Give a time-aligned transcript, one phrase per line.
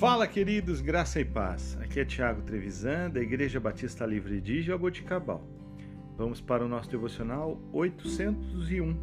[0.00, 1.76] Fala, queridos, graça e paz.
[1.78, 5.42] Aqui é Tiago Trevisan, da Igreja Batista Livre de Jaboticabal.
[6.16, 8.96] Vamos para o nosso devocional 801.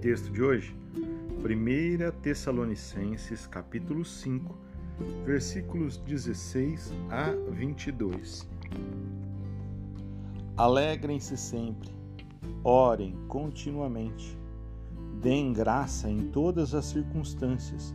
[0.00, 0.76] Texto de hoje,
[1.38, 4.58] 1 Tessalonicenses, capítulo 5,
[5.24, 8.50] versículos 16 a 22.
[10.56, 11.90] Alegrem-se sempre,
[12.64, 14.36] orem continuamente,
[15.22, 17.94] deem graça em todas as circunstâncias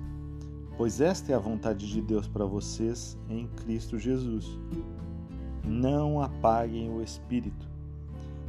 [0.79, 4.47] pois esta é a vontade de Deus para vocês em Cristo Jesus.
[5.61, 7.69] Não apaguem o espírito.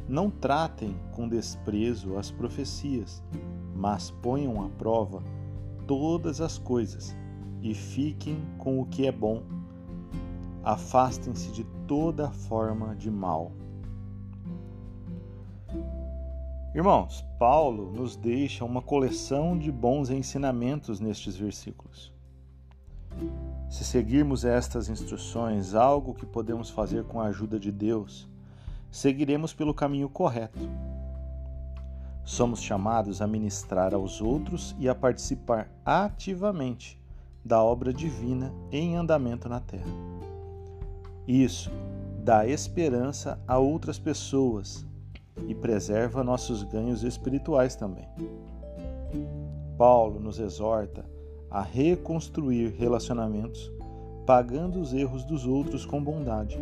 [0.07, 3.21] Não tratem com desprezo as profecias,
[3.75, 5.21] mas ponham à prova
[5.85, 7.13] todas as coisas
[7.61, 9.43] e fiquem com o que é bom.
[10.63, 13.51] Afastem-se de toda forma de mal.
[16.73, 22.20] Irmãos, Paulo nos deixa uma coleção de bons ensinamentos nestes versículos.
[23.69, 28.27] Se seguirmos estas instruções, algo que podemos fazer com a ajuda de Deus,
[28.91, 30.59] seguiremos pelo caminho correto.
[32.23, 37.01] Somos chamados a ministrar aos outros e a participar ativamente
[37.43, 39.91] da obra divina em andamento na terra.
[41.27, 41.71] Isso
[42.23, 44.85] dá esperança a outras pessoas
[45.47, 48.07] e preserva nossos ganhos espirituais também.
[49.77, 51.05] Paulo nos exorta
[51.51, 53.69] a reconstruir relacionamentos,
[54.25, 56.57] pagando os erros dos outros com bondade.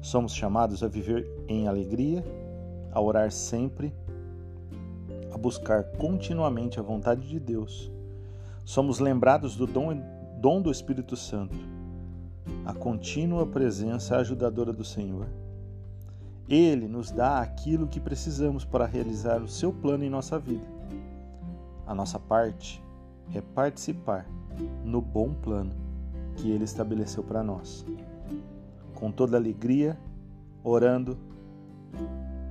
[0.00, 2.24] Somos chamados a viver em alegria,
[2.90, 3.92] a orar sempre,
[5.30, 7.92] a buscar continuamente a vontade de Deus.
[8.64, 10.00] Somos lembrados do dom,
[10.40, 11.56] dom do Espírito Santo,
[12.64, 15.26] a contínua presença ajudadora do Senhor.
[16.48, 20.66] Ele nos dá aquilo que precisamos para realizar o seu plano em nossa vida.
[21.86, 22.81] A nossa parte
[23.34, 24.26] é participar
[24.84, 25.72] no bom plano
[26.36, 27.84] que Ele estabeleceu para nós.
[28.94, 29.98] Com toda alegria,
[30.62, 31.16] orando,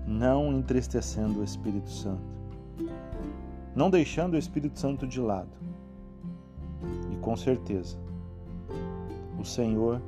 [0.06, 2.24] não entristecendo o Espírito Santo,
[3.76, 5.58] não deixando o Espírito Santo de lado.
[7.12, 7.98] E com certeza,
[9.40, 10.02] o Senhor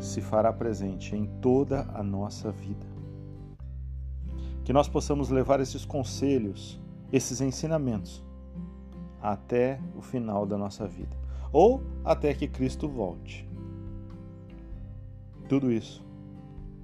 [0.00, 2.86] se fará presente em toda a nossa vida.
[4.64, 6.80] Que nós possamos levar esses conselhos,
[7.12, 8.24] esses ensinamentos
[9.24, 11.16] até o final da nossa vida
[11.50, 13.48] ou até que Cristo volte.
[15.48, 16.04] Tudo isso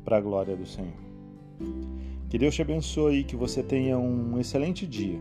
[0.05, 0.95] para a glória do Senhor.
[2.31, 5.21] Que Deus te abençoe e que você tenha um excelente dia.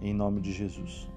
[0.00, 1.08] Em nome de Jesus.